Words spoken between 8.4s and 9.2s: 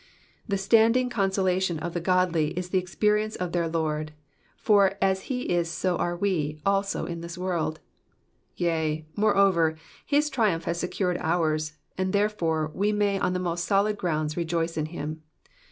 yea,